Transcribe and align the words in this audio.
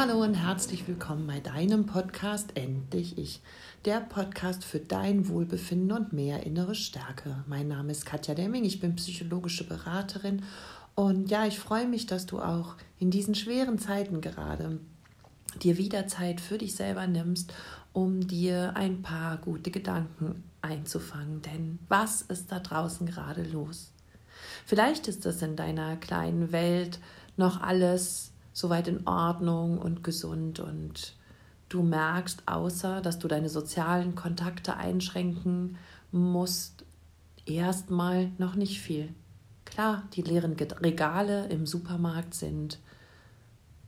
Hallo 0.00 0.22
und 0.22 0.34
herzlich 0.34 0.86
willkommen 0.86 1.26
bei 1.26 1.40
deinem 1.40 1.84
Podcast 1.84 2.50
Endlich 2.54 3.18
Ich, 3.18 3.40
der 3.84 3.98
Podcast 3.98 4.64
für 4.64 4.78
dein 4.78 5.26
Wohlbefinden 5.26 5.90
und 5.90 6.12
mehr 6.12 6.46
innere 6.46 6.76
Stärke. 6.76 7.42
Mein 7.48 7.66
Name 7.66 7.90
ist 7.90 8.06
Katja 8.06 8.36
Demming, 8.36 8.64
ich 8.64 8.78
bin 8.78 8.94
psychologische 8.94 9.66
Beraterin 9.66 10.44
und 10.94 11.32
ja, 11.32 11.46
ich 11.46 11.58
freue 11.58 11.88
mich, 11.88 12.06
dass 12.06 12.26
du 12.26 12.38
auch 12.38 12.76
in 13.00 13.10
diesen 13.10 13.34
schweren 13.34 13.80
Zeiten 13.80 14.20
gerade 14.20 14.78
dir 15.62 15.78
wieder 15.78 16.06
Zeit 16.06 16.40
für 16.40 16.58
dich 16.58 16.76
selber 16.76 17.08
nimmst, 17.08 17.52
um 17.92 18.24
dir 18.24 18.76
ein 18.76 19.02
paar 19.02 19.38
gute 19.38 19.72
Gedanken 19.72 20.44
einzufangen. 20.62 21.42
Denn 21.42 21.80
was 21.88 22.22
ist 22.22 22.52
da 22.52 22.60
draußen 22.60 23.04
gerade 23.04 23.42
los? 23.42 23.90
Vielleicht 24.64 25.08
ist 25.08 25.26
das 25.26 25.42
in 25.42 25.56
deiner 25.56 25.96
kleinen 25.96 26.52
Welt 26.52 27.00
noch 27.36 27.60
alles 27.60 28.30
soweit 28.58 28.88
in 28.88 29.06
Ordnung 29.06 29.78
und 29.78 30.02
gesund 30.02 30.58
und 30.58 31.14
du 31.68 31.84
merkst, 31.84 32.42
außer 32.46 33.00
dass 33.00 33.20
du 33.20 33.28
deine 33.28 33.48
sozialen 33.48 34.16
Kontakte 34.16 34.76
einschränken 34.76 35.76
musst, 36.10 36.84
erstmal 37.46 38.32
noch 38.38 38.56
nicht 38.56 38.80
viel. 38.80 39.14
Klar, 39.64 40.02
die 40.14 40.22
leeren 40.22 40.54
Regale 40.54 41.46
im 41.50 41.66
Supermarkt 41.66 42.34
sind 42.34 42.80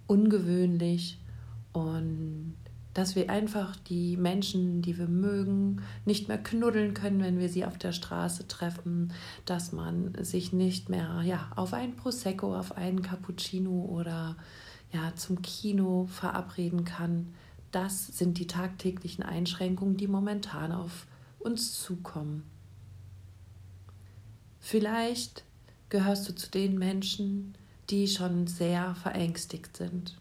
ungewöhnlich 0.06 1.18
und 1.72 2.54
dass 2.94 3.14
wir 3.14 3.30
einfach 3.30 3.76
die 3.76 4.16
Menschen, 4.16 4.82
die 4.82 4.98
wir 4.98 5.06
mögen, 5.06 5.82
nicht 6.04 6.28
mehr 6.28 6.38
knuddeln 6.38 6.94
können, 6.94 7.20
wenn 7.20 7.38
wir 7.38 7.48
sie 7.48 7.64
auf 7.64 7.78
der 7.78 7.92
Straße 7.92 8.48
treffen, 8.48 9.12
dass 9.44 9.72
man 9.72 10.12
sich 10.24 10.52
nicht 10.52 10.88
mehr 10.88 11.22
ja, 11.24 11.50
auf 11.54 11.72
ein 11.72 11.96
Prosecco, 11.96 12.56
auf 12.56 12.76
einen 12.76 13.02
Cappuccino 13.02 13.84
oder 13.84 14.36
ja, 14.92 15.14
zum 15.14 15.40
Kino 15.42 16.06
verabreden 16.06 16.84
kann. 16.84 17.32
Das 17.70 18.08
sind 18.08 18.38
die 18.38 18.48
tagtäglichen 18.48 19.22
Einschränkungen, 19.22 19.96
die 19.96 20.08
momentan 20.08 20.72
auf 20.72 21.06
uns 21.38 21.80
zukommen. 21.80 22.42
Vielleicht 24.58 25.44
gehörst 25.88 26.28
du 26.28 26.34
zu 26.34 26.50
den 26.50 26.78
Menschen, 26.78 27.54
die 27.88 28.08
schon 28.08 28.46
sehr 28.46 28.94
verängstigt 28.96 29.76
sind. 29.76 30.18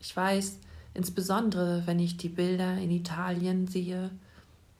Ich 0.00 0.16
weiß, 0.16 0.58
insbesondere 0.94 1.82
wenn 1.86 1.98
ich 1.98 2.16
die 2.16 2.28
Bilder 2.28 2.78
in 2.78 2.90
Italien 2.90 3.66
sehe, 3.66 4.10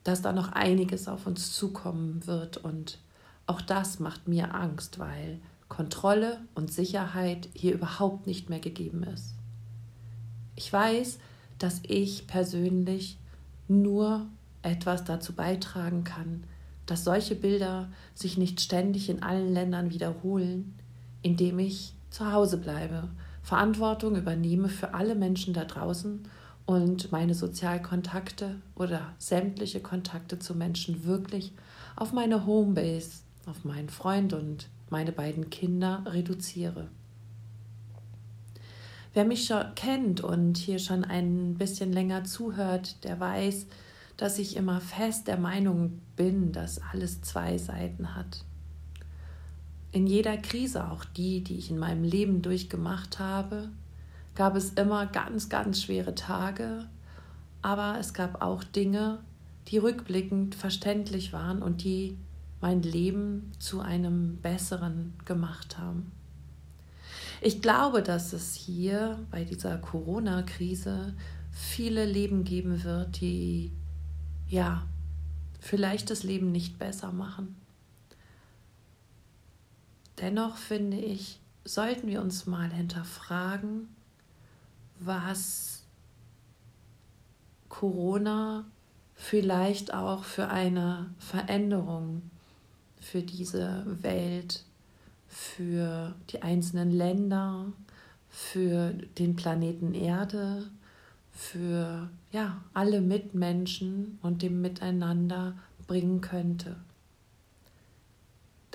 dass 0.05 0.23
da 0.23 0.33
noch 0.33 0.53
einiges 0.53 1.09
auf 1.09 1.27
uns 1.27 1.53
zukommen 1.53 2.27
wird 2.27 2.59
und 2.59 2.99
auch 3.47 3.61
das 3.61 3.99
macht 3.99 4.29
mir 4.29 4.55
Angst, 4.55 4.99
weil 4.99 5.41
Kontrolle 5.69 6.41
und 6.55 6.73
Sicherheit 6.73 7.49
hier 7.55 7.75
überhaupt 7.75 8.27
nicht 8.27 8.49
mehr 8.49 8.61
gegeben 8.61 9.03
ist. 9.03 9.35
Ich 10.57 10.73
weiß, 10.73 11.19
dass 11.59 11.81
ich 11.87 12.27
persönlich 12.27 13.19
nur 13.67 14.27
etwas 14.63 15.05
dazu 15.05 15.33
beitragen 15.33 16.05
kann, 16.05 16.45
dass 16.87 17.05
solche 17.05 17.35
Bilder 17.35 17.91
sich 18.15 18.39
nicht 18.39 18.61
ständig 18.61 19.09
in 19.09 19.23
allen 19.23 19.53
Ländern 19.53 19.91
wiederholen, 19.91 20.79
indem 21.23 21.59
ich 21.59 21.95
zu 22.11 22.31
Hause 22.31 22.59
bleibe 22.59 23.09
Verantwortung 23.45 24.17
übernehme 24.17 24.71
für 24.71 24.95
alle 24.95 25.15
Menschen 25.15 25.53
da 25.53 25.67
draußen 25.67 26.27
und 26.65 27.13
meine 27.13 27.35
Sozialkontakte 27.35 28.57
oder 28.75 29.13
sämtliche 29.19 29.81
Kontakte 29.81 30.39
zu 30.39 30.55
Menschen 30.55 31.05
wirklich 31.05 31.53
auf 31.95 32.15
meine 32.15 32.47
Homebase, 32.47 33.21
auf 33.45 33.63
meinen 33.65 33.91
Freund 33.91 34.33
und 34.33 34.71
meine 34.89 35.13
beiden 35.13 35.51
Kinder 35.51 36.03
reduziere. 36.07 36.89
Wer 39.13 39.27
mich 39.27 39.45
schon 39.45 39.75
kennt 39.75 40.23
und 40.23 40.57
hier 40.57 40.79
schon 40.79 41.05
ein 41.05 41.57
bisschen 41.57 41.93
länger 41.93 42.25
zuhört, 42.25 43.05
der 43.05 43.21
weiß, 43.21 43.67
dass 44.17 44.39
ich 44.39 44.57
immer 44.57 44.81
fest 44.81 45.29
der 45.29 45.37
Meinung 45.37 46.01
bin, 46.17 46.51
dass 46.53 46.81
alles 46.93 47.21
zwei 47.21 47.59
Seiten 47.59 48.15
hat 48.17 48.43
in 49.95 50.09
jeder 50.09 50.37
Krise, 50.37 50.91
auch 50.91 51.05
die, 51.05 51.45
die 51.45 51.57
ich 51.57 51.71
in 51.71 51.79
meinem 51.79 52.03
Leben 52.03 52.43
durchgemacht 52.43 53.21
habe, 53.21 53.69
gab 54.35 54.57
es 54.57 54.71
immer 54.71 55.07
ganz, 55.07 55.49
ganz 55.49 55.83
schwere 55.83 56.17
Tage, 56.17 56.89
aber 57.63 57.99
es 58.01 58.13
gab 58.13 58.43
auch 58.43 58.65
Dinge, 58.65 59.21
die 59.69 59.79
rückblickend 59.79 60.57
verständlich 60.57 61.33
waren 61.33 61.63
und 61.63 61.85
die 61.85 62.19
mein 62.61 62.83
Leben 62.83 63.53
zu 63.61 63.81
einem 63.81 64.39
besseren 64.39 65.15
gemacht 65.27 65.79
haben. 65.79 66.11
Ich 67.41 67.63
glaube, 67.63 68.03
dass 68.03 68.33
es 68.33 68.57
hier 68.57 69.21
bei 69.31 69.45
dieser 69.45 69.79
Corona-Krise 69.79 71.15
viele 71.53 72.05
Leben 72.05 72.43
geben 72.43 72.83
wird, 72.83 73.21
die 73.21 73.71
ja 74.49 74.83
vielleicht 75.61 76.11
das 76.11 76.25
Leben 76.25 76.51
nicht 76.51 76.81
besser 76.81 77.13
machen. 77.13 77.55
Dennoch 80.21 80.57
finde 80.57 80.97
ich, 80.97 81.41
sollten 81.65 82.07
wir 82.07 82.21
uns 82.21 82.47
mal 82.47 82.71
hinterfragen, 82.71 83.89
was 85.01 85.83
Corona 87.69 88.65
vielleicht 89.15 89.93
auch 89.93 90.25
für 90.25 90.49
eine 90.49 91.11
Veränderung 91.19 92.23
für 93.01 93.23
diese 93.23 93.85
Welt, 94.03 94.65
für 95.29 96.15
die 96.31 96.43
einzelnen 96.43 96.91
Länder, 96.91 97.67
für 98.29 98.93
den 99.19 99.37
Planeten 99.37 99.95
Erde, 99.95 100.71
für 101.31 102.09
ja, 102.33 102.63
alle 102.73 103.01
Mitmenschen 103.01 104.19
und 104.23 104.43
dem 104.43 104.61
Miteinander 104.63 105.55
bringen 105.87 106.21
könnte. 106.21 106.77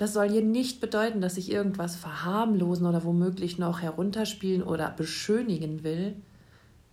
Das 0.00 0.14
soll 0.14 0.30
hier 0.30 0.40
nicht 0.42 0.80
bedeuten, 0.80 1.20
dass 1.20 1.36
ich 1.36 1.52
irgendwas 1.52 1.94
verharmlosen 1.94 2.86
oder 2.86 3.04
womöglich 3.04 3.58
noch 3.58 3.82
herunterspielen 3.82 4.62
oder 4.62 4.88
beschönigen 4.88 5.84
will. 5.84 6.16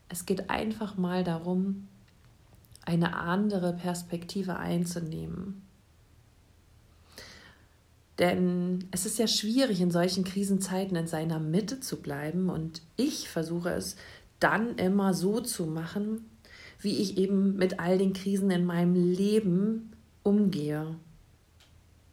Es 0.09 0.25
geht 0.25 0.49
einfach 0.49 0.97
mal 0.97 1.23
darum, 1.23 1.87
eine 2.85 3.15
andere 3.15 3.71
Perspektive 3.71 4.57
einzunehmen. 4.57 5.61
Denn 8.19 8.89
es 8.91 9.05
ist 9.05 9.19
ja 9.19 9.27
schwierig, 9.27 9.79
in 9.79 9.89
solchen 9.89 10.25
Krisenzeiten 10.25 10.97
in 10.97 11.07
seiner 11.07 11.39
Mitte 11.39 11.79
zu 11.79 12.01
bleiben. 12.01 12.49
Und 12.49 12.81
ich 12.97 13.29
versuche 13.29 13.69
es 13.69 13.95
dann 14.41 14.75
immer 14.75 15.13
so 15.13 15.39
zu 15.39 15.65
machen, 15.65 16.25
wie 16.81 16.97
ich 16.97 17.17
eben 17.17 17.55
mit 17.55 17.79
all 17.79 17.97
den 17.97 18.11
Krisen 18.11 18.51
in 18.51 18.65
meinem 18.65 18.95
Leben 18.95 19.93
umgehe 20.23 20.97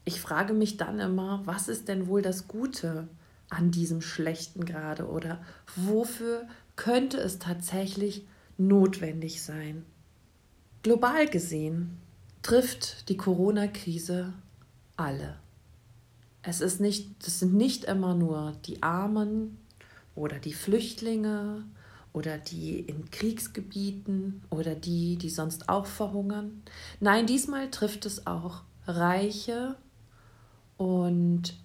ich 0.05 0.21
frage 0.21 0.53
mich 0.53 0.77
dann 0.77 1.01
immer, 1.01 1.43
was 1.45 1.69
ist 1.69 1.89
denn 1.89 2.07
wohl 2.07 2.23
das 2.23 2.47
Gute 2.49 3.09
an 3.49 3.71
diesem 3.71 4.01
Schlechten 4.01 4.65
gerade 4.65 5.09
oder 5.09 5.41
wofür 5.77 6.47
könnte 6.77 7.19
es 7.19 7.39
tatsächlich 7.39 8.27
notwendig 8.59 9.43
sein? 9.43 9.85
Global 10.83 11.27
gesehen 11.29 11.99
trifft 12.43 13.09
die 13.09 13.17
Corona-Krise 13.17 14.35
alle. 14.97 15.37
Es 16.43 16.61
ist 16.61 16.81
nicht, 16.81 17.09
das 17.25 17.41
sind 17.41 17.55
nicht 17.55 17.85
immer 17.85 18.15
nur 18.15 18.53
die 18.67 18.83
Armen 18.83 19.59
oder 20.15 20.39
die 20.39 20.53
Flüchtlinge 20.53 21.65
oder 22.13 22.37
die 22.37 22.81
in 22.81 23.11
Kriegsgebieten 23.11 24.43
oder 24.51 24.75
die, 24.75 25.17
die 25.17 25.31
sonst 25.31 25.71
auch 25.71 25.87
verhungern. 25.87 26.63
Nein, 27.01 27.27
diesmal 27.27 27.71
trifft 27.71 28.05
es 28.05 28.27
auch 28.27 28.63
Reiche 28.87 29.77
und 30.77 31.57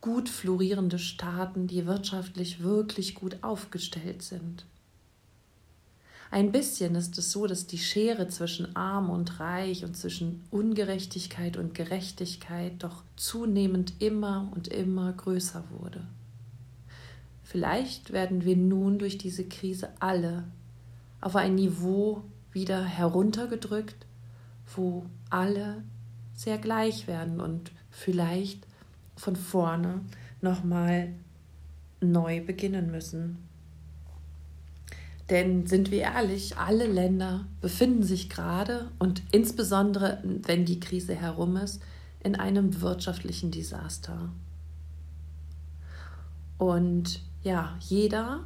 gut 0.00 0.28
florierende 0.28 0.98
Staaten, 0.98 1.66
die 1.66 1.86
wirtschaftlich 1.86 2.62
wirklich 2.62 3.14
gut 3.14 3.38
aufgestellt 3.42 4.22
sind. 4.22 4.64
Ein 6.32 6.52
bisschen 6.52 6.94
ist 6.94 7.18
es 7.18 7.32
so, 7.32 7.48
dass 7.48 7.66
die 7.66 7.78
Schere 7.78 8.28
zwischen 8.28 8.76
arm 8.76 9.10
und 9.10 9.40
reich 9.40 9.84
und 9.84 9.96
zwischen 9.96 10.44
Ungerechtigkeit 10.50 11.56
und 11.56 11.74
Gerechtigkeit 11.74 12.74
doch 12.78 13.02
zunehmend 13.16 13.94
immer 13.98 14.48
und 14.54 14.68
immer 14.68 15.12
größer 15.12 15.64
wurde. 15.70 16.06
Vielleicht 17.42 18.12
werden 18.12 18.44
wir 18.44 18.56
nun 18.56 19.00
durch 19.00 19.18
diese 19.18 19.44
Krise 19.44 19.88
alle 19.98 20.44
auf 21.20 21.34
ein 21.34 21.56
Niveau 21.56 22.22
wieder 22.52 22.84
heruntergedrückt, 22.84 24.06
wo 24.76 25.04
alle 25.30 25.82
sehr 26.36 26.58
gleich 26.58 27.08
werden 27.08 27.40
und 27.40 27.72
vielleicht 27.90 28.66
von 29.16 29.36
vorne 29.36 30.00
nochmal 30.40 31.12
neu 32.00 32.44
beginnen 32.44 32.90
müssen. 32.90 33.38
Denn 35.28 35.66
sind 35.66 35.92
wir 35.92 36.00
ehrlich, 36.00 36.56
alle 36.56 36.86
Länder 36.86 37.46
befinden 37.60 38.02
sich 38.02 38.28
gerade 38.28 38.90
und 38.98 39.22
insbesondere, 39.30 40.20
wenn 40.24 40.64
die 40.64 40.80
Krise 40.80 41.14
herum 41.14 41.56
ist, 41.56 41.80
in 42.22 42.34
einem 42.34 42.80
wirtschaftlichen 42.80 43.52
Desaster. 43.52 44.30
Und 46.58 47.22
ja, 47.42 47.76
jeder, 47.80 48.44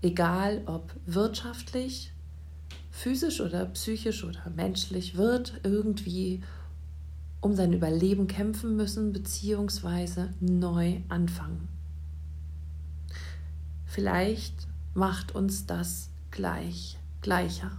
egal 0.00 0.62
ob 0.66 0.94
wirtschaftlich, 1.06 2.12
physisch 2.90 3.40
oder 3.40 3.66
psychisch 3.66 4.24
oder 4.24 4.50
menschlich, 4.56 5.16
wird 5.16 5.60
irgendwie 5.62 6.42
um 7.42 7.54
sein 7.54 7.72
Überleben 7.72 8.28
kämpfen 8.28 8.76
müssen 8.76 9.12
beziehungsweise 9.12 10.32
neu 10.40 11.00
anfangen. 11.08 11.68
Vielleicht 13.84 14.54
macht 14.94 15.34
uns 15.34 15.66
das 15.66 16.08
gleich, 16.30 16.98
gleicher. 17.20 17.72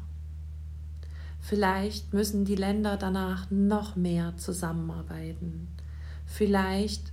Vielleicht 1.39 2.13
müssen 2.13 2.45
die 2.45 2.55
Länder 2.55 2.97
danach 2.97 3.49
noch 3.49 3.95
mehr 3.95 4.37
zusammenarbeiten. 4.37 5.69
Vielleicht 6.25 7.11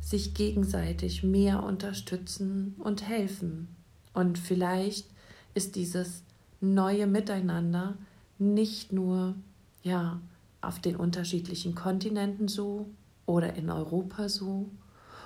sich 0.00 0.34
gegenseitig 0.34 1.22
mehr 1.22 1.62
unterstützen 1.62 2.74
und 2.78 3.06
helfen. 3.06 3.68
Und 4.14 4.38
vielleicht 4.38 5.06
ist 5.54 5.76
dieses 5.76 6.22
neue 6.60 7.06
Miteinander 7.06 7.94
nicht 8.38 8.92
nur 8.92 9.34
ja 9.82 10.20
auf 10.66 10.80
den 10.80 10.96
unterschiedlichen 10.96 11.74
Kontinenten 11.74 12.48
so 12.48 12.88
oder 13.26 13.54
in 13.54 13.70
Europa 13.70 14.28
so 14.28 14.70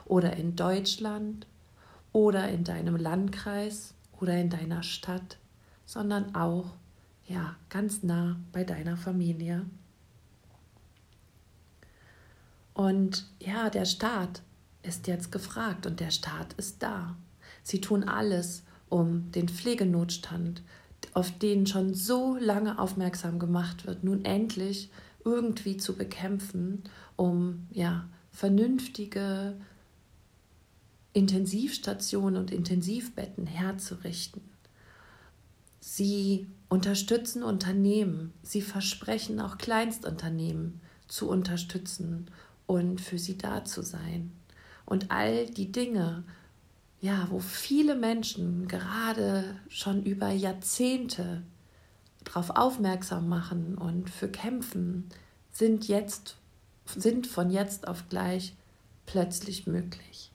oder 0.04 0.36
in 0.36 0.56
Deutschland 0.56 1.46
oder 2.12 2.48
in 2.48 2.64
deinem 2.64 2.96
Landkreis 2.96 3.94
oder 4.20 4.36
in 4.36 4.50
deiner 4.50 4.82
Stadt, 4.82 5.38
sondern 5.86 6.34
auch 6.34 6.74
ja 7.26 7.56
ganz 7.68 8.02
nah 8.02 8.40
bei 8.52 8.64
deiner 8.64 8.96
Familie. 8.96 9.66
Und 12.74 13.28
ja, 13.40 13.70
der 13.70 13.84
Staat 13.84 14.42
ist 14.82 15.06
jetzt 15.08 15.32
gefragt 15.32 15.86
und 15.86 16.00
der 16.00 16.10
Staat 16.10 16.52
ist 16.54 16.82
da. 16.82 17.16
Sie 17.62 17.80
tun 17.80 18.04
alles, 18.04 18.62
um 18.88 19.30
den 19.32 19.48
Pflegenotstand, 19.48 20.62
auf 21.12 21.36
den 21.38 21.66
schon 21.66 21.94
so 21.94 22.36
lange 22.36 22.78
aufmerksam 22.78 23.38
gemacht 23.38 23.86
wird, 23.86 24.04
nun 24.04 24.24
endlich 24.24 24.90
irgendwie 25.28 25.76
zu 25.76 25.94
bekämpfen, 25.94 26.84
um 27.16 27.66
ja 27.70 28.08
vernünftige 28.30 29.56
Intensivstationen 31.12 32.40
und 32.40 32.50
Intensivbetten 32.50 33.46
herzurichten. 33.46 34.42
Sie 35.80 36.46
unterstützen 36.68 37.42
Unternehmen, 37.42 38.32
sie 38.42 38.62
versprechen 38.62 39.40
auch 39.40 39.58
Kleinstunternehmen 39.58 40.80
zu 41.08 41.28
unterstützen 41.28 42.30
und 42.66 43.00
für 43.00 43.18
sie 43.18 43.38
da 43.38 43.64
zu 43.64 43.82
sein. 43.82 44.32
Und 44.84 45.10
all 45.10 45.46
die 45.46 45.72
Dinge, 45.72 46.24
ja, 47.00 47.26
wo 47.30 47.38
viele 47.38 47.94
Menschen 47.94 48.68
gerade 48.68 49.56
schon 49.68 50.02
über 50.02 50.30
Jahrzehnte 50.30 51.42
darauf 52.28 52.50
aufmerksam 52.50 53.28
machen 53.28 53.76
und 53.76 54.10
für 54.10 54.28
kämpfen, 54.28 55.08
sind 55.50 55.88
jetzt 55.88 56.36
sind 56.96 57.26
von 57.26 57.50
jetzt 57.50 57.86
auf 57.86 58.08
gleich 58.08 58.54
plötzlich 59.06 59.66
möglich. 59.66 60.30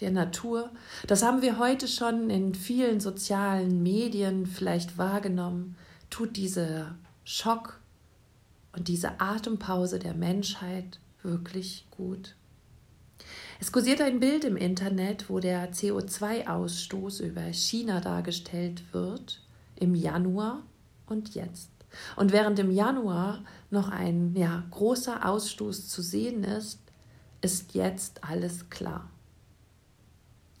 Der 0.00 0.10
Natur, 0.10 0.70
das 1.06 1.22
haben 1.22 1.40
wir 1.40 1.58
heute 1.58 1.88
schon 1.88 2.28
in 2.28 2.54
vielen 2.54 3.00
sozialen 3.00 3.82
Medien 3.82 4.46
vielleicht 4.46 4.98
wahrgenommen, 4.98 5.76
tut 6.10 6.36
dieser 6.36 6.96
Schock 7.24 7.80
und 8.72 8.88
diese 8.88 9.20
Atempause 9.20 9.98
der 9.98 10.14
Menschheit 10.14 11.00
wirklich 11.22 11.86
gut. 11.90 12.36
Es 13.58 13.72
kursiert 13.72 14.02
ein 14.02 14.20
Bild 14.20 14.44
im 14.44 14.56
Internet, 14.56 15.30
wo 15.30 15.40
der 15.40 15.72
CO2-Ausstoß 15.72 17.22
über 17.22 17.50
China 17.54 18.00
dargestellt 18.00 18.84
wird, 18.92 19.40
im 19.76 19.94
Januar 19.94 20.62
und 21.06 21.34
jetzt. 21.34 21.70
Und 22.16 22.32
während 22.32 22.58
im 22.58 22.70
Januar 22.70 23.44
noch 23.70 23.88
ein 23.88 24.34
ja, 24.36 24.64
großer 24.70 25.28
Ausstoß 25.28 25.88
zu 25.88 26.02
sehen 26.02 26.44
ist, 26.44 26.80
ist 27.40 27.74
jetzt 27.74 28.24
alles 28.24 28.70
klar. 28.70 29.10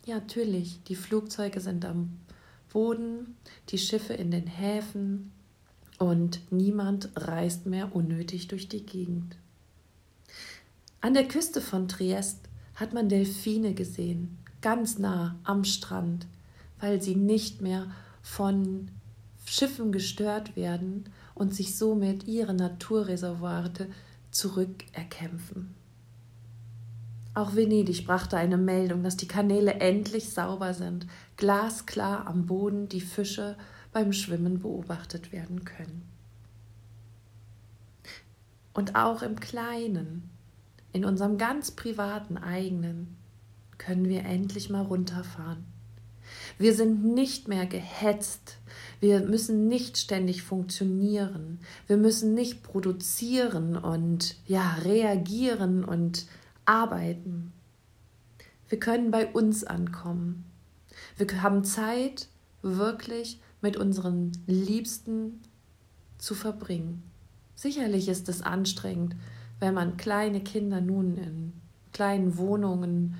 Ja, 0.04 0.16
natürlich, 0.16 0.82
die 0.84 0.94
Flugzeuge 0.94 1.60
sind 1.60 1.84
am 1.84 2.18
Boden, 2.72 3.36
die 3.70 3.78
Schiffe 3.78 4.14
in 4.14 4.30
den 4.30 4.46
Häfen 4.46 5.32
und 5.98 6.40
niemand 6.52 7.10
reist 7.16 7.66
mehr 7.66 7.94
unnötig 7.94 8.48
durch 8.48 8.68
die 8.68 8.84
Gegend. 8.84 9.36
An 11.00 11.14
der 11.14 11.26
Küste 11.26 11.60
von 11.60 11.88
Triest 11.88 12.40
hat 12.74 12.92
man 12.92 13.08
Delfine 13.08 13.74
gesehen, 13.74 14.38
ganz 14.60 14.98
nah 14.98 15.36
am 15.44 15.64
Strand, 15.64 16.26
weil 16.80 17.00
sie 17.00 17.16
nicht 17.16 17.62
mehr 17.62 17.90
von 18.22 18.90
Schiffen 19.46 19.92
gestört 19.92 20.56
werden 20.56 21.08
und 21.34 21.54
sich 21.54 21.78
somit 21.78 22.24
ihre 22.24 22.52
Naturreservoire 22.52 23.70
zurückerkämpfen. 24.30 25.74
Auch 27.32 27.54
Venedig 27.54 28.06
brachte 28.06 28.36
eine 28.36 28.56
Meldung, 28.56 29.02
dass 29.02 29.16
die 29.16 29.28
Kanäle 29.28 29.74
endlich 29.74 30.30
sauber 30.30 30.74
sind, 30.74 31.06
glasklar 31.36 32.26
am 32.26 32.46
Boden 32.46 32.88
die 32.88 33.00
Fische 33.00 33.56
beim 33.92 34.12
Schwimmen 34.12 34.58
beobachtet 34.58 35.32
werden 35.32 35.64
können. 35.64 36.02
Und 38.74 38.96
auch 38.96 39.22
im 39.22 39.38
Kleinen 39.38 40.30
in 40.92 41.04
unserem 41.04 41.38
ganz 41.38 41.70
privaten 41.70 42.36
eigenen, 42.36 43.16
können 43.78 44.08
wir 44.08 44.24
endlich 44.24 44.70
mal 44.70 44.82
runterfahren. 44.82 45.75
Wir 46.58 46.74
sind 46.74 47.04
nicht 47.04 47.48
mehr 47.48 47.66
gehetzt. 47.66 48.56
Wir 49.00 49.20
müssen 49.20 49.68
nicht 49.68 49.98
ständig 49.98 50.42
funktionieren. 50.42 51.60
Wir 51.86 51.96
müssen 51.96 52.34
nicht 52.34 52.62
produzieren 52.62 53.76
und 53.76 54.36
ja, 54.46 54.76
reagieren 54.84 55.84
und 55.84 56.26
arbeiten. 56.64 57.52
Wir 58.68 58.78
können 58.78 59.10
bei 59.10 59.26
uns 59.26 59.64
ankommen. 59.64 60.44
Wir 61.18 61.42
haben 61.42 61.64
Zeit, 61.64 62.28
wirklich 62.62 63.40
mit 63.60 63.76
unseren 63.76 64.32
Liebsten 64.46 65.40
zu 66.18 66.34
verbringen. 66.34 67.02
Sicherlich 67.54 68.08
ist 68.08 68.28
es 68.28 68.42
anstrengend, 68.42 69.14
wenn 69.60 69.74
man 69.74 69.96
kleine 69.96 70.40
Kinder 70.40 70.80
nun 70.80 71.16
in 71.16 71.52
kleinen 71.92 72.36
Wohnungen 72.36 73.14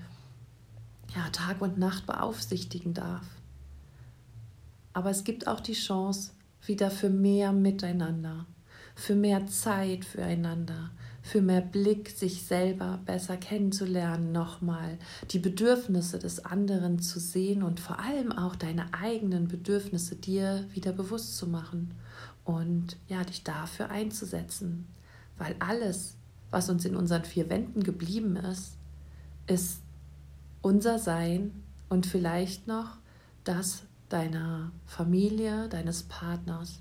ja, 1.16 1.30
Tag 1.30 1.62
und 1.62 1.78
Nacht 1.78 2.06
beaufsichtigen 2.06 2.92
darf. 2.92 3.24
Aber 4.92 5.10
es 5.10 5.24
gibt 5.24 5.48
auch 5.48 5.60
die 5.60 5.72
Chance 5.72 6.32
wieder 6.64 6.90
für 6.90 7.08
mehr 7.08 7.52
Miteinander, 7.52 8.46
für 8.94 9.14
mehr 9.14 9.46
Zeit 9.46 10.04
füreinander, 10.04 10.90
für 11.22 11.40
mehr 11.40 11.60
Blick, 11.60 12.10
sich 12.10 12.42
selber 12.42 13.00
besser 13.04 13.36
kennenzulernen, 13.36 14.30
nochmal 14.32 14.98
die 15.30 15.38
Bedürfnisse 15.38 16.18
des 16.18 16.44
anderen 16.44 17.00
zu 17.00 17.18
sehen 17.18 17.62
und 17.62 17.80
vor 17.80 17.98
allem 17.98 18.30
auch 18.30 18.54
deine 18.54 18.92
eigenen 18.94 19.48
Bedürfnisse 19.48 20.16
dir 20.16 20.66
wieder 20.72 20.92
bewusst 20.92 21.36
zu 21.36 21.46
machen 21.46 21.94
und 22.44 22.96
ja, 23.08 23.24
dich 23.24 23.42
dafür 23.42 23.90
einzusetzen, 23.90 24.86
weil 25.38 25.56
alles, 25.58 26.16
was 26.50 26.68
uns 26.68 26.84
in 26.84 26.94
unseren 26.94 27.24
vier 27.24 27.50
Wänden 27.50 27.82
geblieben 27.82 28.36
ist, 28.36 28.76
ist 29.46 29.80
unser 30.66 30.98
Sein 30.98 31.52
und 31.88 32.06
vielleicht 32.06 32.66
noch 32.66 32.96
das 33.44 33.84
deiner 34.08 34.72
Familie, 34.84 35.68
deines 35.68 36.02
Partners. 36.02 36.80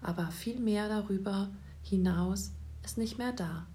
Aber 0.00 0.30
viel 0.30 0.58
mehr 0.58 0.88
darüber 0.88 1.50
hinaus 1.82 2.52
ist 2.82 2.96
nicht 2.96 3.18
mehr 3.18 3.32
da. 3.32 3.66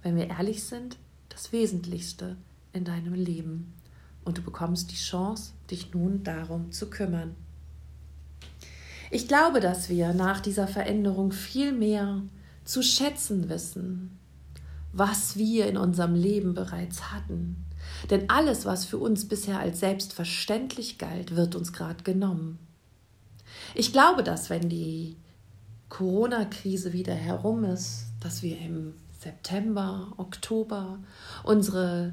Wenn 0.00 0.14
wir 0.14 0.28
ehrlich 0.28 0.62
sind, 0.62 0.96
das 1.28 1.50
Wesentlichste 1.50 2.36
in 2.72 2.84
deinem 2.84 3.14
Leben. 3.14 3.74
Und 4.24 4.38
du 4.38 4.42
bekommst 4.42 4.92
die 4.92 4.96
Chance, 4.96 5.50
dich 5.68 5.92
nun 5.92 6.22
darum 6.22 6.70
zu 6.70 6.88
kümmern. 6.88 7.34
Ich 9.10 9.26
glaube, 9.26 9.58
dass 9.58 9.88
wir 9.88 10.14
nach 10.14 10.38
dieser 10.38 10.68
Veränderung 10.68 11.32
viel 11.32 11.72
mehr 11.72 12.22
zu 12.64 12.84
schätzen 12.84 13.48
wissen, 13.48 14.20
was 14.92 15.36
wir 15.36 15.66
in 15.66 15.76
unserem 15.76 16.14
Leben 16.14 16.54
bereits 16.54 17.10
hatten. 17.10 17.65
Denn 18.10 18.28
alles, 18.30 18.64
was 18.64 18.84
für 18.84 18.98
uns 18.98 19.28
bisher 19.28 19.58
als 19.58 19.80
selbstverständlich 19.80 20.98
galt, 20.98 21.36
wird 21.36 21.54
uns 21.54 21.72
gerade 21.72 22.02
genommen. 22.04 22.58
Ich 23.74 23.92
glaube, 23.92 24.22
dass 24.22 24.50
wenn 24.50 24.68
die 24.68 25.16
Corona-Krise 25.88 26.92
wieder 26.92 27.14
herum 27.14 27.64
ist, 27.64 28.06
dass 28.20 28.42
wir 28.42 28.58
im 28.58 28.94
September, 29.18 30.12
Oktober 30.16 30.98
unsere 31.42 32.12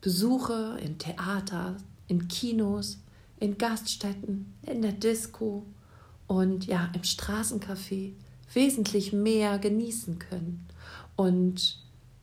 Besuche 0.00 0.78
in 0.82 0.98
Theater, 0.98 1.76
in 2.06 2.28
Kinos, 2.28 2.98
in 3.40 3.58
Gaststätten, 3.58 4.54
in 4.62 4.82
der 4.82 4.92
Disco 4.92 5.66
und 6.26 6.66
ja 6.66 6.90
im 6.94 7.02
Straßencafé 7.02 8.12
wesentlich 8.52 9.12
mehr 9.12 9.58
genießen 9.58 10.18
können 10.18 10.66
und 11.16 11.82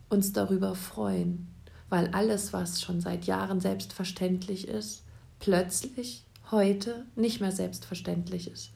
uns 0.10 0.34
darüber 0.34 0.76
freuen, 0.76 1.48
weil 1.90 2.08
alles, 2.10 2.54
was 2.54 2.82
schon 2.82 3.02
seit 3.02 3.26
Jahren 3.26 3.60
selbstverständlich 3.60 4.68
ist, 4.68 5.04
plötzlich 5.40 6.24
heute 6.52 7.06
nicht 7.16 7.42
mehr 7.42 7.52
selbstverständlich 7.52 8.50
ist. 8.50 8.72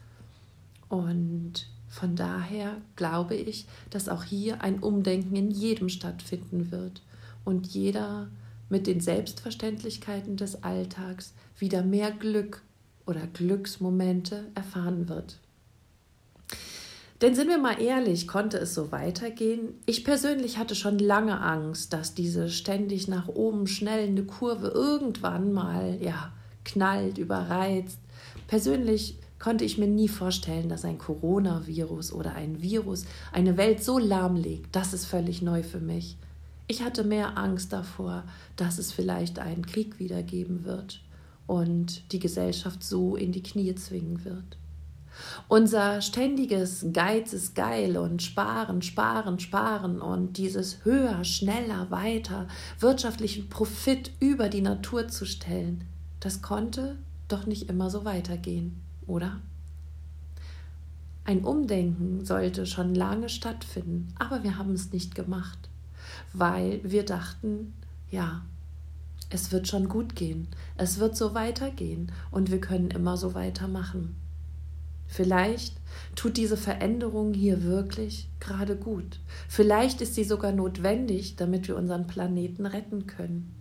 Und 0.88 1.66
von 1.88 2.16
daher 2.16 2.76
glaube 2.96 3.34
ich, 3.34 3.66
dass 3.90 4.08
auch 4.08 4.24
hier 4.24 4.62
ein 4.62 4.78
Umdenken 4.80 5.36
in 5.36 5.50
jedem 5.50 5.88
stattfinden 5.88 6.70
wird 6.70 7.02
und 7.44 7.66
jeder 7.68 8.28
mit 8.68 8.86
den 8.86 9.00
Selbstverständlichkeiten 9.00 10.36
des 10.36 10.62
Alltags 10.62 11.34
wieder 11.58 11.82
mehr 11.82 12.12
Glück 12.12 12.62
oder 13.06 13.26
Glücksmomente 13.26 14.46
erfahren 14.54 15.08
wird. 15.08 15.38
Denn 17.20 17.34
sind 17.34 17.48
wir 17.48 17.58
mal 17.58 17.80
ehrlich, 17.80 18.26
konnte 18.26 18.56
es 18.56 18.74
so 18.74 18.92
weitergehen? 18.92 19.74
Ich 19.84 20.04
persönlich 20.04 20.56
hatte 20.56 20.74
schon 20.74 20.98
lange 20.98 21.40
Angst, 21.40 21.92
dass 21.92 22.14
diese 22.14 22.48
ständig 22.48 23.08
nach 23.08 23.28
oben 23.28 23.66
schnellende 23.66 24.24
Kurve 24.24 24.68
irgendwann 24.68 25.52
mal, 25.52 25.98
ja, 26.00 26.32
knallt, 26.64 27.18
überreizt. 27.18 27.98
Persönlich 28.46 29.18
konnte 29.38 29.64
ich 29.64 29.76
mir 29.76 29.86
nie 29.86 30.08
vorstellen, 30.08 30.70
dass 30.70 30.86
ein 30.86 30.96
Coronavirus 30.96 32.12
oder 32.14 32.34
ein 32.34 32.62
Virus 32.62 33.04
eine 33.32 33.58
Welt 33.58 33.84
so 33.84 33.98
lahmlegt. 33.98 34.74
Das 34.74 34.94
ist 34.94 35.04
völlig 35.04 35.42
neu 35.42 35.62
für 35.62 35.80
mich. 35.80 36.16
Ich 36.68 36.82
hatte 36.82 37.04
mehr 37.04 37.36
Angst 37.36 37.72
davor, 37.72 38.24
dass 38.56 38.78
es 38.78 38.92
vielleicht 38.92 39.38
einen 39.38 39.66
Krieg 39.66 39.98
wieder 39.98 40.22
geben 40.22 40.64
wird 40.64 41.02
und 41.46 42.12
die 42.12 42.18
Gesellschaft 42.18 42.82
so 42.82 43.16
in 43.16 43.32
die 43.32 43.42
Knie 43.42 43.74
zwingen 43.74 44.24
wird. 44.24 44.56
Unser 45.48 46.00
ständiges 46.00 46.86
Geiz 46.92 47.32
ist 47.32 47.54
geil 47.54 47.96
und 47.96 48.22
sparen, 48.22 48.82
sparen, 48.82 49.38
sparen 49.38 50.00
und 50.00 50.36
dieses 50.36 50.84
höher, 50.84 51.24
schneller, 51.24 51.90
weiter, 51.90 52.46
wirtschaftlichen 52.78 53.48
Profit 53.48 54.12
über 54.20 54.48
die 54.48 54.62
Natur 54.62 55.08
zu 55.08 55.26
stellen, 55.26 55.84
das 56.20 56.42
konnte 56.42 56.96
doch 57.28 57.46
nicht 57.46 57.68
immer 57.68 57.90
so 57.90 58.04
weitergehen, 58.04 58.80
oder? 59.06 59.40
Ein 61.24 61.44
Umdenken 61.44 62.24
sollte 62.24 62.66
schon 62.66 62.94
lange 62.94 63.28
stattfinden, 63.28 64.14
aber 64.18 64.42
wir 64.42 64.58
haben 64.58 64.72
es 64.72 64.92
nicht 64.92 65.14
gemacht, 65.14 65.68
weil 66.32 66.80
wir 66.82 67.04
dachten, 67.04 67.74
ja, 68.10 68.42
es 69.30 69.52
wird 69.52 69.68
schon 69.68 69.88
gut 69.88 70.16
gehen, 70.16 70.48
es 70.76 70.98
wird 70.98 71.16
so 71.16 71.34
weitergehen 71.34 72.10
und 72.30 72.50
wir 72.50 72.60
können 72.60 72.90
immer 72.90 73.16
so 73.16 73.34
weitermachen. 73.34 74.16
Vielleicht 75.10 75.74
tut 76.14 76.36
diese 76.36 76.56
Veränderung 76.56 77.34
hier 77.34 77.64
wirklich 77.64 78.28
gerade 78.38 78.76
gut. 78.76 79.18
Vielleicht 79.48 80.00
ist 80.00 80.14
sie 80.14 80.22
sogar 80.22 80.52
notwendig, 80.52 81.34
damit 81.34 81.66
wir 81.66 81.76
unseren 81.76 82.06
Planeten 82.06 82.64
retten 82.64 83.06
können. 83.08 83.52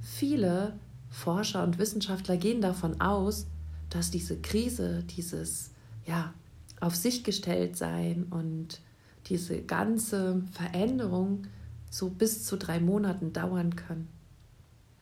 Viele 0.00 0.78
Forscher 1.08 1.64
und 1.64 1.78
Wissenschaftler 1.78 2.36
gehen 2.36 2.60
davon 2.60 3.00
aus, 3.00 3.48
dass 3.90 4.12
diese 4.12 4.38
Krise, 4.38 5.02
dieses 5.02 5.72
ja, 6.06 6.32
auf 6.78 6.94
sich 6.94 7.24
gestellt 7.24 7.76
sein 7.76 8.26
und 8.30 8.80
diese 9.26 9.60
ganze 9.62 10.44
Veränderung 10.52 11.48
so 11.90 12.08
bis 12.08 12.46
zu 12.46 12.56
drei 12.56 12.78
Monaten 12.78 13.32
dauern 13.32 13.74
kann. 13.74 14.06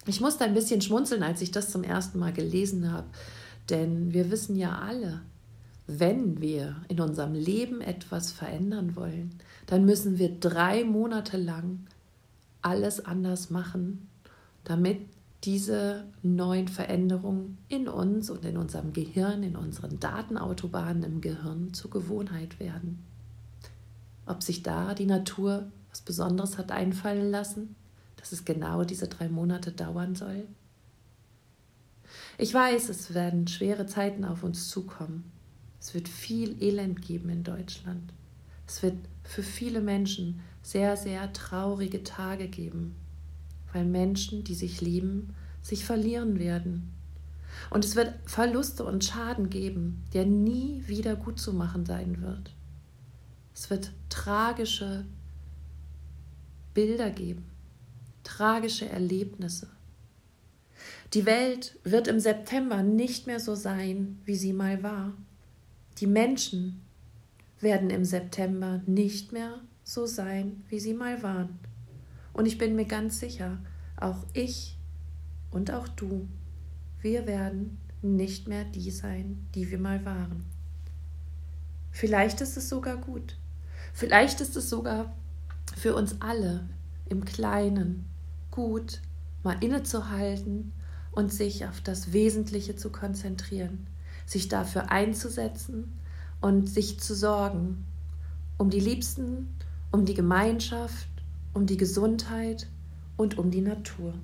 Ich 0.06 0.22
musste 0.22 0.44
ein 0.44 0.54
bisschen 0.54 0.80
schmunzeln, 0.80 1.22
als 1.22 1.42
ich 1.42 1.50
das 1.50 1.70
zum 1.70 1.84
ersten 1.84 2.18
Mal 2.18 2.32
gelesen 2.32 2.90
habe, 2.90 3.08
denn 3.70 4.12
wir 4.12 4.30
wissen 4.30 4.56
ja 4.56 4.78
alle, 4.78 5.20
wenn 5.86 6.40
wir 6.40 6.76
in 6.88 7.00
unserem 7.00 7.34
Leben 7.34 7.80
etwas 7.80 8.30
verändern 8.30 8.94
wollen, 8.94 9.30
dann 9.66 9.84
müssen 9.84 10.18
wir 10.18 10.38
drei 10.38 10.84
Monate 10.84 11.36
lang 11.36 11.80
alles 12.60 13.04
anders 13.04 13.50
machen, 13.50 14.08
damit 14.64 15.00
diese 15.44 16.04
neuen 16.22 16.68
Veränderungen 16.68 17.58
in 17.68 17.88
uns 17.88 18.28
und 18.28 18.44
in 18.44 18.56
unserem 18.56 18.92
Gehirn, 18.92 19.42
in 19.42 19.56
unseren 19.56 20.00
Datenautobahnen 20.00 21.04
im 21.04 21.20
Gehirn 21.20 21.72
zur 21.72 21.90
Gewohnheit 21.90 22.58
werden. 22.58 23.02
Ob 24.26 24.42
sich 24.42 24.62
da 24.62 24.94
die 24.94 25.06
Natur 25.06 25.70
was 25.90 26.02
Besonderes 26.02 26.58
hat 26.58 26.70
einfallen 26.70 27.30
lassen, 27.30 27.76
dass 28.16 28.32
es 28.32 28.44
genau 28.44 28.84
diese 28.84 29.08
drei 29.08 29.28
Monate 29.28 29.72
dauern 29.72 30.14
soll? 30.14 30.44
Ich 32.40 32.54
weiß, 32.54 32.88
es 32.88 33.14
werden 33.14 33.48
schwere 33.48 33.86
Zeiten 33.86 34.24
auf 34.24 34.44
uns 34.44 34.68
zukommen. 34.68 35.24
Es 35.80 35.92
wird 35.92 36.08
viel 36.08 36.62
Elend 36.62 37.02
geben 37.02 37.30
in 37.30 37.42
Deutschland. 37.42 38.12
Es 38.64 38.80
wird 38.84 38.96
für 39.24 39.42
viele 39.42 39.80
Menschen 39.80 40.40
sehr, 40.62 40.96
sehr 40.96 41.32
traurige 41.32 42.04
Tage 42.04 42.46
geben, 42.46 42.94
weil 43.72 43.84
Menschen, 43.84 44.44
die 44.44 44.54
sich 44.54 44.80
lieben, 44.80 45.34
sich 45.62 45.84
verlieren 45.84 46.38
werden. 46.38 46.92
Und 47.70 47.84
es 47.84 47.96
wird 47.96 48.14
Verluste 48.24 48.84
und 48.84 49.04
Schaden 49.04 49.50
geben, 49.50 50.04
der 50.12 50.24
nie 50.24 50.84
wieder 50.86 51.16
gut 51.16 51.40
zu 51.40 51.52
machen 51.52 51.86
sein 51.86 52.22
wird. 52.22 52.54
Es 53.52 53.68
wird 53.68 53.90
tragische 54.10 55.04
Bilder 56.72 57.10
geben, 57.10 57.44
tragische 58.22 58.88
Erlebnisse. 58.88 59.68
Die 61.14 61.24
Welt 61.24 61.78
wird 61.84 62.06
im 62.06 62.20
September 62.20 62.82
nicht 62.82 63.26
mehr 63.26 63.40
so 63.40 63.54
sein, 63.54 64.20
wie 64.26 64.34
sie 64.34 64.52
mal 64.52 64.82
war. 64.82 65.14
Die 65.98 66.06
Menschen 66.06 66.82
werden 67.60 67.88
im 67.88 68.04
September 68.04 68.82
nicht 68.84 69.32
mehr 69.32 69.60
so 69.84 70.04
sein, 70.04 70.64
wie 70.68 70.78
sie 70.78 70.92
mal 70.92 71.22
waren. 71.22 71.58
Und 72.34 72.44
ich 72.44 72.58
bin 72.58 72.76
mir 72.76 72.84
ganz 72.84 73.20
sicher, 73.20 73.58
auch 73.96 74.26
ich 74.34 74.76
und 75.50 75.70
auch 75.70 75.88
du, 75.88 76.28
wir 77.00 77.26
werden 77.26 77.78
nicht 78.02 78.46
mehr 78.46 78.64
die 78.64 78.90
sein, 78.90 79.46
die 79.54 79.70
wir 79.70 79.78
mal 79.78 80.04
waren. 80.04 80.44
Vielleicht 81.90 82.42
ist 82.42 82.58
es 82.58 82.68
sogar 82.68 82.98
gut. 82.98 83.38
Vielleicht 83.94 84.42
ist 84.42 84.56
es 84.56 84.68
sogar 84.68 85.16
für 85.74 85.94
uns 85.94 86.20
alle 86.20 86.68
im 87.08 87.24
Kleinen 87.24 88.04
gut, 88.50 89.00
mal 89.42 89.56
innezuhalten 89.64 90.72
und 91.18 91.32
sich 91.32 91.66
auf 91.66 91.80
das 91.80 92.12
Wesentliche 92.12 92.76
zu 92.76 92.90
konzentrieren, 92.90 93.88
sich 94.24 94.46
dafür 94.46 94.92
einzusetzen 94.92 95.98
und 96.40 96.68
sich 96.68 97.00
zu 97.00 97.12
sorgen 97.12 97.84
um 98.56 98.70
die 98.70 98.78
Liebsten, 98.78 99.48
um 99.90 100.04
die 100.04 100.14
Gemeinschaft, 100.14 101.08
um 101.54 101.66
die 101.66 101.76
Gesundheit 101.76 102.68
und 103.16 103.36
um 103.36 103.50
die 103.50 103.62
Natur. 103.62 104.14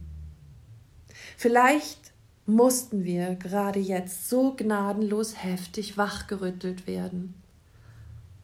Vielleicht 1.36 2.12
mussten 2.46 3.02
wir 3.02 3.34
gerade 3.34 3.80
jetzt 3.80 4.30
so 4.30 4.54
gnadenlos 4.54 5.42
heftig 5.42 5.98
wachgerüttelt 5.98 6.86
werden. 6.86 7.34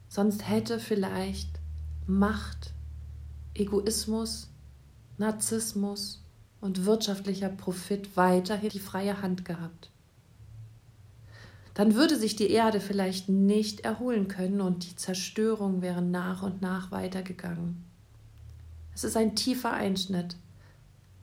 Sonst 0.09 0.49
hätte 0.49 0.77
vielleicht 0.77 1.57
Macht, 2.05 2.73
Egoismus, 3.53 4.49
Narzissmus 5.17 6.20
und 6.61 6.85
wirtschaftlicher 6.85 7.49
Profit 7.49 8.15
weiterhin 8.15 8.69
die 8.69 8.79
freie 8.79 9.21
Hand 9.21 9.43
gehabt. 9.43 9.89
Dann 11.73 11.95
würde 11.95 12.17
sich 12.17 12.35
die 12.35 12.51
Erde 12.51 12.79
vielleicht 12.79 13.29
nicht 13.29 13.81
erholen 13.81 14.27
können 14.27 14.61
und 14.61 14.89
die 14.89 14.95
Zerstörung 14.95 15.81
wäre 15.81 16.01
nach 16.01 16.43
und 16.43 16.61
nach 16.61 16.91
weitergegangen. 16.91 17.83
Es 18.93 19.03
ist 19.03 19.17
ein 19.17 19.35
tiefer 19.35 19.73
Einschnitt, 19.73 20.35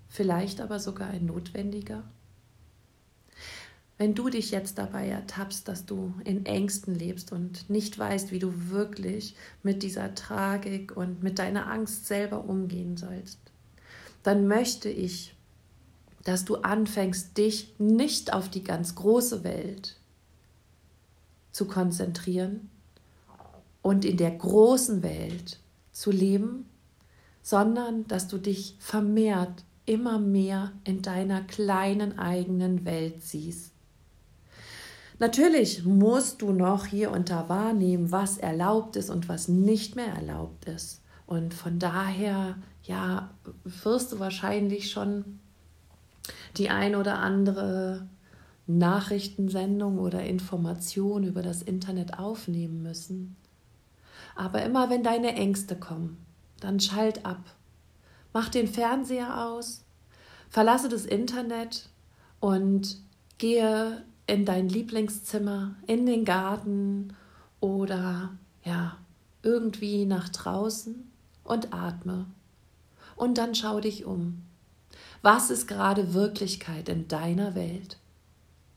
vielleicht 0.09 0.61
aber 0.61 0.81
sogar 0.81 1.09
ein 1.09 1.27
notwendiger. 1.27 2.03
Wenn 3.99 4.15
du 4.15 4.29
dich 4.31 4.53
jetzt 4.53 4.79
dabei 4.79 5.09
ertappst, 5.09 5.67
dass 5.67 5.85
du 5.85 6.15
in 6.25 6.47
Ängsten 6.47 6.95
lebst 6.95 7.33
und 7.33 7.69
nicht 7.69 7.99
weißt, 7.99 8.31
wie 8.31 8.39
du 8.39 8.71
wirklich 8.71 9.35
mit 9.63 9.83
dieser 9.83 10.15
Tragik 10.15 10.97
und 10.97 11.23
mit 11.23 11.39
deiner 11.41 11.67
Angst 11.67 12.07
selber 12.07 12.45
umgehen 12.45 12.97
sollst, 12.97 13.39
dann 14.23 14.47
möchte 14.47 14.89
ich, 14.89 15.35
dass 16.25 16.45
du 16.45 16.57
anfängst, 16.57 17.37
dich 17.39 17.75
nicht 17.79 18.33
auf 18.33 18.49
die 18.49 18.65
ganz 18.65 18.95
große 18.95 19.45
Welt 19.45 19.97
zu 21.53 21.67
konzentrieren 21.67 22.71
und 23.83 24.05
in 24.05 24.17
der 24.17 24.33
großen 24.33 25.03
Welt 25.03 25.61
zu 25.93 26.11
leben, 26.11 26.67
sondern 27.43 28.07
dass 28.09 28.29
du 28.29 28.39
dich 28.39 28.77
vermehrt 28.79 29.65
immer 29.87 30.19
mehr 30.19 30.73
in 30.85 31.01
deiner 31.01 31.41
kleinen 31.41 32.19
eigenen 32.19 32.85
Welt 32.85 33.23
siehst. 33.23 33.73
Natürlich 35.19 35.85
musst 35.85 36.43
du 36.43 36.53
noch 36.53 36.87
hier 36.87 37.11
und 37.11 37.31
da 37.31 37.49
wahrnehmen, 37.49 38.13
was 38.13 38.39
erlaubt 38.39 38.97
ist 38.97 39.11
und 39.11 39.29
was 39.29 39.49
nicht 39.49 39.97
mehr 39.97 40.13
erlaubt 40.13 40.67
ist. 40.67 41.01
Und 41.29 41.53
von 41.53 41.79
daher 41.79 42.57
ja, 42.85 43.29
wirst 43.65 44.13
du 44.13 44.19
wahrscheinlich 44.19 44.91
schon 44.91 45.41
die 46.57 46.71
ein 46.71 46.97
oder 46.97 47.19
andere 47.19 48.09
Nachrichtensendung 48.67 49.99
oder 49.99 50.23
Information 50.23 51.25
über 51.25 51.43
das 51.43 51.61
Internet 51.61 52.19
aufnehmen 52.19 52.83
müssen. 52.83 53.37
Aber 54.37 54.63
immer 54.63 54.89
wenn 54.89 55.03
deine 55.03 55.35
Ängste 55.35 55.77
kommen, 55.77 56.17
dann 56.61 56.81
schalt 56.81 57.27
ab. 57.27 57.45
Mach 58.33 58.49
den 58.49 58.67
Fernseher 58.67 59.47
aus, 59.49 59.85
verlasse 60.49 60.89
das 60.89 61.05
Internet 61.05 61.91
und 62.41 62.97
Gehe 63.37 64.03
in 64.27 64.47
dein 64.47 64.71
Lieblingszimmer, 64.71 65.75
in 65.87 66.07
den 66.07 66.25
Garten 66.25 67.15
oder 67.61 68.31
ja, 68.65 68.97
irgendwie 69.43 70.07
nach 70.07 70.31
draußen 70.31 71.08
und 71.49 71.73
atme. 71.73 72.27
Und 73.17 73.39
dann 73.39 73.55
schau 73.55 73.81
dich 73.81 74.05
um. 74.05 74.43
Was 75.23 75.51
ist 75.51 75.67
gerade 75.67 76.15
Wirklichkeit 76.15 76.89
in 76.89 77.09
deiner 77.09 77.55
Welt? 77.55 77.99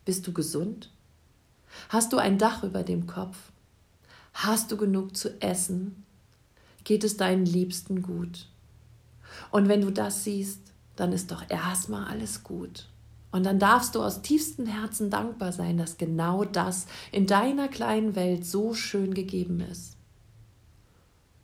Bist 0.06 0.26
du 0.26 0.34
gesund? 0.34 0.90
Hast 1.90 2.12
du 2.12 2.18
ein 2.18 2.38
Dach 2.38 2.64
über 2.64 2.84
dem 2.84 3.06
Kopf? 3.06 3.38
Hast 4.34 4.72
du 4.72 4.78
genug 4.78 5.16
zu 5.16 5.42
essen? 5.42 6.04
Geht 6.84 7.04
es 7.04 7.18
deinen 7.18 7.46
Liebsten 7.46 8.02
gut? 8.02 8.48
Und 9.52 9.68
wenn 9.68 9.82
du 9.82 9.92
das 9.92 10.24
siehst, 10.24 10.62
dann 10.96 11.14
ist 11.14 11.32
doch 11.32 11.50
erstmal 11.50 12.06
alles 12.06 12.44
gut. 12.44 12.88
Und 13.32 13.46
dann 13.46 13.60
darfst 13.60 13.96
du 13.96 14.04
aus 14.04 14.22
tiefstem 14.22 14.66
Herzen 14.66 15.10
dankbar 15.10 15.54
sein, 15.54 15.78
dass 15.78 15.98
genau 15.98 16.44
das 16.44 16.88
in 17.12 17.28
deiner 17.28 17.68
kleinen 17.70 18.16
Welt 18.16 18.46
so 18.46 18.74
schön 18.74 19.14
gegeben 19.14 19.62
ist. 19.62 19.96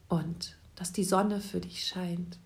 Und 0.09 0.56
dass 0.77 0.93
die 0.93 1.03
Sonne 1.03 1.41
für 1.41 1.59
dich 1.59 1.85
scheint. 1.85 2.37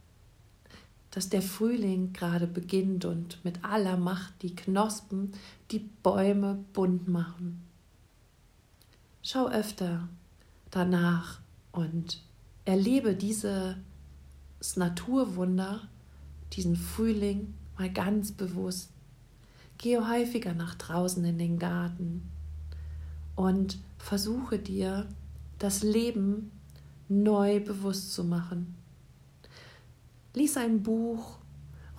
Dass 1.12 1.30
der 1.30 1.42
Frühling 1.42 2.14
gerade 2.14 2.48
beginnt 2.48 3.04
und 3.06 3.44
mit 3.44 3.64
aller 3.64 3.98
Macht 3.98 4.42
die 4.42 4.56
Knospen 4.56 5.34
die 5.70 5.80
Bäume 5.80 6.64
bunt 6.74 7.10
machen. 7.10 7.62
Schau 9.22 9.48
öfter 9.50 10.08
danach 10.72 11.42
und 11.74 12.22
erlebe 12.64 13.16
dieses 13.16 13.76
Naturwunder, 14.76 15.82
diesen 16.54 16.78
Frühling 16.78 17.54
mal 17.78 17.92
ganz 17.92 18.32
bewusst. 18.32 18.92
Gehe 19.78 20.10
häufiger 20.10 20.54
nach 20.54 20.76
draußen 20.76 21.24
in 21.26 21.38
den 21.38 21.60
Garten 21.60 22.30
und 23.36 23.78
versuche 23.98 24.58
dir 24.58 25.10
das 25.60 25.84
Leben 25.84 26.52
neu 27.12 27.60
bewusst 27.60 28.14
zu 28.14 28.24
machen. 28.24 28.76
Lies 30.34 30.56
ein 30.56 30.82
Buch, 30.82 31.40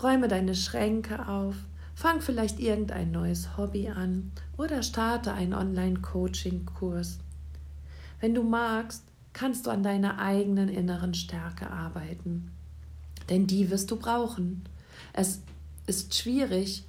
räume 0.03 0.27
deine 0.27 0.55
Schränke 0.55 1.29
auf, 1.29 1.55
fang 1.95 2.23
vielleicht 2.23 2.59
irgendein 2.59 3.11
neues 3.11 3.59
Hobby 3.59 3.89
an 3.91 4.33
oder 4.57 4.83
starte 4.83 5.35
einen 5.35 5.53
Online-Coaching-Kurs. 5.53 7.19
Wenn 8.21 8.35
du 8.35 8.43
magst, 8.43 9.05
kannst 9.35 9.67
du 9.67 9.71
an 9.71 9.83
deiner 9.83 10.19
eigenen 10.19 10.71
inneren 10.71 11.13
Stärke 11.13 11.71
arbeiten, 11.71 12.51
denn 13.29 13.47
die 13.47 13.71
wirst 13.71 13.91
du 13.91 13.97
brauchen. 13.97 14.63
Es 15.13 15.43
ist 15.87 16.15
schwierig, 16.15 16.87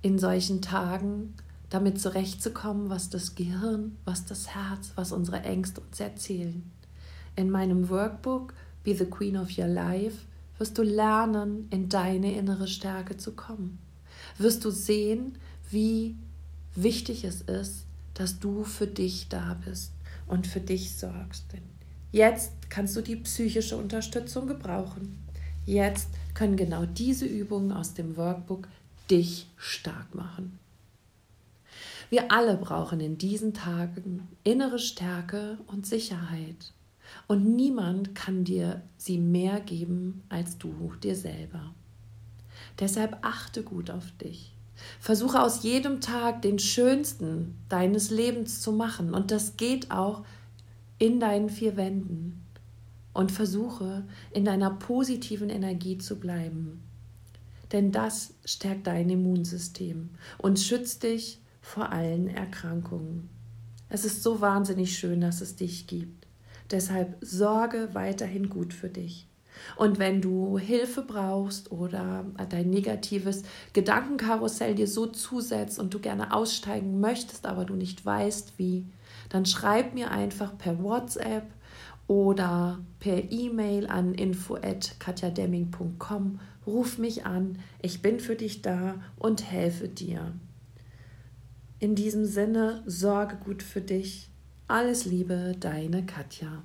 in 0.00 0.20
solchen 0.20 0.62
Tagen 0.62 1.34
damit 1.70 2.00
zurechtzukommen, 2.00 2.88
was 2.88 3.10
das 3.10 3.34
Gehirn, 3.34 3.96
was 4.04 4.24
das 4.26 4.54
Herz, 4.54 4.92
was 4.94 5.10
unsere 5.10 5.42
Ängste 5.42 5.80
uns 5.80 5.98
erzählen. 5.98 6.70
In 7.38 7.50
meinem 7.50 7.88
Workbook 7.88 8.52
Be 8.82 8.96
the 8.96 9.04
Queen 9.04 9.36
of 9.36 9.56
Your 9.56 9.68
Life 9.68 10.24
wirst 10.58 10.76
du 10.76 10.82
lernen, 10.82 11.68
in 11.70 11.88
deine 11.88 12.34
innere 12.34 12.66
Stärke 12.66 13.16
zu 13.16 13.36
kommen. 13.36 13.78
Wirst 14.38 14.64
du 14.64 14.70
sehen, 14.72 15.38
wie 15.70 16.16
wichtig 16.74 17.22
es 17.22 17.42
ist, 17.42 17.86
dass 18.14 18.40
du 18.40 18.64
für 18.64 18.88
dich 18.88 19.28
da 19.28 19.56
bist 19.64 19.92
und 20.26 20.48
für 20.48 20.58
dich 20.58 20.96
sorgst. 20.96 21.44
Denn 21.52 21.62
jetzt 22.10 22.50
kannst 22.70 22.96
du 22.96 23.02
die 23.02 23.14
psychische 23.14 23.76
Unterstützung 23.76 24.48
gebrauchen. 24.48 25.24
Jetzt 25.64 26.08
können 26.34 26.56
genau 26.56 26.86
diese 26.86 27.26
Übungen 27.26 27.70
aus 27.70 27.94
dem 27.94 28.16
Workbook 28.16 28.66
dich 29.12 29.46
stark 29.56 30.12
machen. 30.12 30.58
Wir 32.10 32.32
alle 32.32 32.56
brauchen 32.56 32.98
in 32.98 33.16
diesen 33.16 33.54
Tagen 33.54 34.26
innere 34.42 34.80
Stärke 34.80 35.58
und 35.68 35.86
Sicherheit. 35.86 36.72
Und 37.26 37.44
niemand 37.56 38.14
kann 38.14 38.44
dir 38.44 38.82
sie 38.96 39.18
mehr 39.18 39.60
geben 39.60 40.22
als 40.28 40.58
du 40.58 40.92
dir 41.02 41.16
selber. 41.16 41.74
Deshalb 42.78 43.18
achte 43.22 43.62
gut 43.62 43.90
auf 43.90 44.10
dich. 44.22 44.54
Versuche 45.00 45.42
aus 45.42 45.62
jedem 45.62 46.00
Tag 46.00 46.42
den 46.42 46.58
schönsten 46.58 47.56
deines 47.68 48.10
Lebens 48.10 48.60
zu 48.60 48.72
machen. 48.72 49.14
Und 49.14 49.30
das 49.30 49.56
geht 49.56 49.90
auch 49.90 50.24
in 50.98 51.20
deinen 51.20 51.50
vier 51.50 51.76
Wänden. 51.76 52.44
Und 53.12 53.32
versuche 53.32 54.04
in 54.30 54.44
deiner 54.44 54.70
positiven 54.70 55.50
Energie 55.50 55.98
zu 55.98 56.20
bleiben 56.20 56.82
denn 57.72 57.92
das 57.92 58.34
stärkt 58.44 58.86
dein 58.86 59.10
Immunsystem 59.10 60.10
und 60.38 60.58
schützt 60.58 61.02
dich 61.02 61.40
vor 61.60 61.90
allen 61.92 62.28
Erkrankungen. 62.28 63.28
Es 63.90 64.04
ist 64.04 64.22
so 64.22 64.40
wahnsinnig 64.40 64.98
schön, 64.98 65.20
dass 65.20 65.40
es 65.40 65.56
dich 65.56 65.86
gibt. 65.86 66.17
Deshalb 66.70 67.16
sorge 67.20 67.90
weiterhin 67.92 68.48
gut 68.48 68.74
für 68.74 68.88
dich. 68.88 69.28
Und 69.76 69.98
wenn 69.98 70.20
du 70.20 70.58
Hilfe 70.58 71.02
brauchst 71.02 71.72
oder 71.72 72.24
dein 72.48 72.70
negatives 72.70 73.42
Gedankenkarussell 73.72 74.74
dir 74.74 74.86
so 74.86 75.06
zusetzt 75.06 75.78
und 75.78 75.94
du 75.94 75.98
gerne 75.98 76.32
aussteigen 76.32 77.00
möchtest, 77.00 77.46
aber 77.46 77.64
du 77.64 77.74
nicht 77.74 78.04
weißt 78.04 78.58
wie, 78.58 78.86
dann 79.28 79.46
schreib 79.46 79.94
mir 79.94 80.10
einfach 80.10 80.58
per 80.58 80.82
WhatsApp 80.82 81.44
oder 82.06 82.80
per 83.00 83.30
E-Mail 83.30 83.86
an 83.86 84.14
info@katjademming.com. 84.14 86.40
Ruf 86.66 86.98
mich 86.98 87.24
an, 87.26 87.58
ich 87.82 88.02
bin 88.02 88.20
für 88.20 88.36
dich 88.36 88.62
da 88.62 88.96
und 89.16 89.50
helfe 89.50 89.88
dir. 89.88 90.32
In 91.80 91.94
diesem 91.94 92.24
Sinne, 92.24 92.82
sorge 92.86 93.36
gut 93.36 93.62
für 93.62 93.80
dich. 93.80 94.30
Alles 94.70 95.06
Liebe, 95.06 95.54
deine 95.58 96.04
Katja. 96.04 96.62